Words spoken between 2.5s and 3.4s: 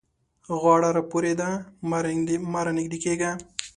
مه رانږدې کېږه.